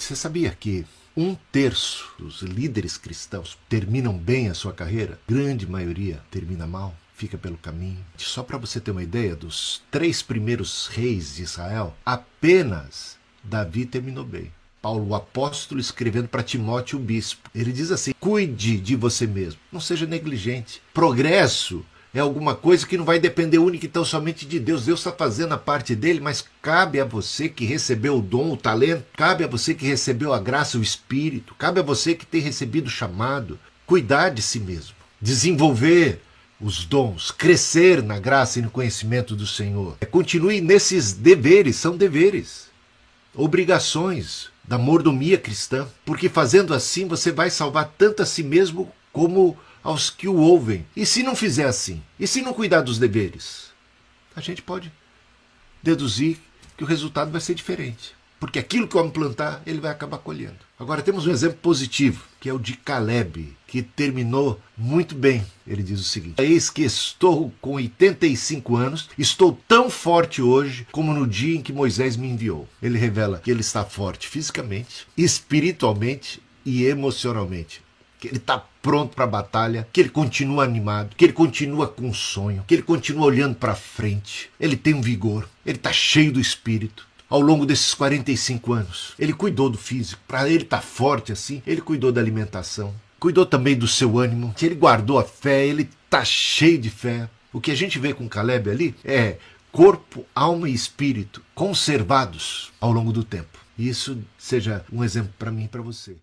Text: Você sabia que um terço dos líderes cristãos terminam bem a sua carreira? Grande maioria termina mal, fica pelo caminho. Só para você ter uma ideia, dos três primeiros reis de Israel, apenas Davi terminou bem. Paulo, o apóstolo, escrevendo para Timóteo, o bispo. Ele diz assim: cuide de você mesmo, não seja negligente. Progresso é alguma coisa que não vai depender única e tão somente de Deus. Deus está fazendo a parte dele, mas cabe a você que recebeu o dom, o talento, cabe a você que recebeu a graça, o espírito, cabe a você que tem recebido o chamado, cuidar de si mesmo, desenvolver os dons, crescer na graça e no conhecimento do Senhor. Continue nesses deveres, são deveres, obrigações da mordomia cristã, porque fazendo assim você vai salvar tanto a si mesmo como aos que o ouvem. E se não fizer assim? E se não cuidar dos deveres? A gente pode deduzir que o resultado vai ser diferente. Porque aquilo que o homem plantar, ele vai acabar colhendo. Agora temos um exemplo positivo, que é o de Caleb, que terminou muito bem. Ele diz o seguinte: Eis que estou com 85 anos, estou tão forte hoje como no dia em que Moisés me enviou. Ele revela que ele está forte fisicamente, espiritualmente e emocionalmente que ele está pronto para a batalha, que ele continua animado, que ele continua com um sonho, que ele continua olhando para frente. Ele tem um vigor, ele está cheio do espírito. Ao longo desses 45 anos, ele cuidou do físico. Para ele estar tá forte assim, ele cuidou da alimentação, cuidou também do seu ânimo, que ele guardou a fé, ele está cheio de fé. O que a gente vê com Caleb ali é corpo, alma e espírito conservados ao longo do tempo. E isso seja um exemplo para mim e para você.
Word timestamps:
Você 0.00 0.16
sabia 0.16 0.50
que 0.58 0.86
um 1.14 1.36
terço 1.52 2.10
dos 2.18 2.40
líderes 2.40 2.96
cristãos 2.96 3.58
terminam 3.68 4.16
bem 4.16 4.48
a 4.48 4.54
sua 4.54 4.72
carreira? 4.72 5.20
Grande 5.28 5.68
maioria 5.68 6.22
termina 6.30 6.66
mal, 6.66 6.96
fica 7.14 7.36
pelo 7.36 7.58
caminho. 7.58 8.02
Só 8.16 8.42
para 8.42 8.56
você 8.56 8.80
ter 8.80 8.92
uma 8.92 9.02
ideia, 9.02 9.36
dos 9.36 9.82
três 9.90 10.22
primeiros 10.22 10.86
reis 10.86 11.36
de 11.36 11.42
Israel, 11.42 11.94
apenas 12.04 13.18
Davi 13.44 13.84
terminou 13.84 14.24
bem. 14.24 14.50
Paulo, 14.80 15.06
o 15.06 15.14
apóstolo, 15.14 15.78
escrevendo 15.78 16.28
para 16.28 16.42
Timóteo, 16.42 16.98
o 16.98 17.02
bispo. 17.02 17.50
Ele 17.54 17.70
diz 17.70 17.90
assim: 17.90 18.12
cuide 18.18 18.80
de 18.80 18.96
você 18.96 19.26
mesmo, 19.26 19.60
não 19.70 19.80
seja 19.80 20.06
negligente. 20.06 20.82
Progresso 20.94 21.84
é 22.12 22.18
alguma 22.18 22.54
coisa 22.54 22.86
que 22.86 22.98
não 22.98 23.04
vai 23.04 23.20
depender 23.20 23.58
única 23.58 23.86
e 23.86 23.88
tão 23.88 24.04
somente 24.04 24.44
de 24.44 24.58
Deus. 24.58 24.84
Deus 24.84 25.00
está 25.00 25.12
fazendo 25.12 25.52
a 25.52 25.58
parte 25.58 25.94
dele, 25.94 26.20
mas 26.20 26.44
cabe 26.60 27.00
a 27.00 27.04
você 27.04 27.48
que 27.48 27.64
recebeu 27.64 28.18
o 28.18 28.22
dom, 28.22 28.52
o 28.52 28.56
talento, 28.56 29.04
cabe 29.16 29.44
a 29.44 29.46
você 29.46 29.74
que 29.74 29.86
recebeu 29.86 30.32
a 30.32 30.40
graça, 30.40 30.76
o 30.76 30.82
espírito, 30.82 31.54
cabe 31.54 31.78
a 31.80 31.84
você 31.84 32.14
que 32.14 32.26
tem 32.26 32.40
recebido 32.40 32.88
o 32.88 32.90
chamado, 32.90 33.58
cuidar 33.86 34.30
de 34.30 34.42
si 34.42 34.58
mesmo, 34.58 34.94
desenvolver 35.20 36.20
os 36.60 36.84
dons, 36.84 37.30
crescer 37.30 38.02
na 38.02 38.18
graça 38.18 38.58
e 38.58 38.62
no 38.62 38.70
conhecimento 38.70 39.34
do 39.34 39.46
Senhor. 39.46 39.96
Continue 40.10 40.60
nesses 40.60 41.12
deveres, 41.12 41.76
são 41.76 41.96
deveres, 41.96 42.68
obrigações 43.34 44.48
da 44.64 44.76
mordomia 44.76 45.38
cristã, 45.38 45.88
porque 46.04 46.28
fazendo 46.28 46.74
assim 46.74 47.06
você 47.06 47.32
vai 47.32 47.50
salvar 47.50 47.92
tanto 47.96 48.22
a 48.22 48.26
si 48.26 48.42
mesmo 48.42 48.92
como 49.12 49.56
aos 49.82 50.10
que 50.10 50.28
o 50.28 50.36
ouvem. 50.36 50.86
E 50.94 51.04
se 51.04 51.22
não 51.22 51.34
fizer 51.34 51.66
assim? 51.66 52.02
E 52.18 52.26
se 52.26 52.42
não 52.42 52.52
cuidar 52.52 52.82
dos 52.82 52.98
deveres? 52.98 53.70
A 54.34 54.40
gente 54.40 54.62
pode 54.62 54.92
deduzir 55.82 56.38
que 56.76 56.84
o 56.84 56.86
resultado 56.86 57.30
vai 57.30 57.40
ser 57.40 57.54
diferente. 57.54 58.14
Porque 58.40 58.58
aquilo 58.58 58.88
que 58.88 58.96
o 58.96 59.00
homem 59.00 59.12
plantar, 59.12 59.62
ele 59.66 59.80
vai 59.80 59.90
acabar 59.90 60.16
colhendo. 60.16 60.56
Agora 60.78 61.02
temos 61.02 61.26
um 61.26 61.30
exemplo 61.30 61.58
positivo, 61.58 62.24
que 62.40 62.48
é 62.48 62.52
o 62.54 62.58
de 62.58 62.72
Caleb, 62.72 63.54
que 63.66 63.82
terminou 63.82 64.58
muito 64.78 65.14
bem. 65.14 65.44
Ele 65.66 65.82
diz 65.82 66.00
o 66.00 66.04
seguinte: 66.04 66.40
Eis 66.42 66.70
que 66.70 66.80
estou 66.80 67.52
com 67.60 67.72
85 67.72 68.76
anos, 68.76 69.10
estou 69.18 69.60
tão 69.68 69.90
forte 69.90 70.40
hoje 70.40 70.86
como 70.90 71.12
no 71.12 71.26
dia 71.26 71.58
em 71.58 71.62
que 71.62 71.70
Moisés 71.70 72.16
me 72.16 72.28
enviou. 72.28 72.66
Ele 72.82 72.98
revela 72.98 73.40
que 73.44 73.50
ele 73.50 73.60
está 73.60 73.84
forte 73.84 74.26
fisicamente, 74.26 75.06
espiritualmente 75.18 76.42
e 76.64 76.86
emocionalmente 76.86 77.82
que 78.20 78.28
ele 78.28 78.36
está 78.36 78.62
pronto 78.82 79.14
para 79.14 79.24
a 79.24 79.28
batalha, 79.28 79.88
que 79.92 80.00
ele 80.00 80.10
continua 80.10 80.62
animado, 80.62 81.16
que 81.16 81.24
ele 81.24 81.32
continua 81.32 81.88
com 81.88 82.08
um 82.08 82.14
sonho, 82.14 82.62
que 82.66 82.74
ele 82.74 82.82
continua 82.82 83.26
olhando 83.26 83.54
para 83.54 83.74
frente. 83.74 84.50
Ele 84.60 84.76
tem 84.76 84.94
um 84.94 85.00
vigor, 85.00 85.48
ele 85.64 85.78
está 85.78 85.92
cheio 85.92 86.32
do 86.32 86.40
espírito. 86.40 87.08
Ao 87.28 87.40
longo 87.40 87.64
desses 87.64 87.94
45 87.94 88.72
anos, 88.72 89.14
ele 89.18 89.32
cuidou 89.32 89.70
do 89.70 89.78
físico. 89.78 90.20
Para 90.26 90.48
ele 90.48 90.64
estar 90.64 90.78
tá 90.78 90.82
forte 90.82 91.32
assim, 91.32 91.62
ele 91.66 91.80
cuidou 91.80 92.12
da 92.12 92.20
alimentação, 92.20 92.94
cuidou 93.18 93.46
também 93.46 93.76
do 93.76 93.86
seu 93.86 94.18
ânimo, 94.18 94.52
que 94.56 94.66
ele 94.66 94.74
guardou 94.74 95.18
a 95.18 95.24
fé, 95.24 95.64
ele 95.64 95.88
está 96.04 96.24
cheio 96.24 96.78
de 96.78 96.90
fé. 96.90 97.28
O 97.52 97.60
que 97.60 97.70
a 97.70 97.76
gente 97.76 97.98
vê 97.98 98.12
com 98.12 98.28
Caleb 98.28 98.68
ali 98.68 98.94
é 99.04 99.38
corpo, 99.70 100.26
alma 100.34 100.68
e 100.68 100.74
espírito 100.74 101.42
conservados 101.54 102.72
ao 102.80 102.92
longo 102.92 103.12
do 103.12 103.24
tempo. 103.24 103.58
E 103.78 103.88
isso 103.88 104.18
seja 104.36 104.84
um 104.92 105.02
exemplo 105.02 105.32
para 105.38 105.50
mim 105.50 105.64
e 105.64 105.68
para 105.68 105.80
você. 105.80 106.16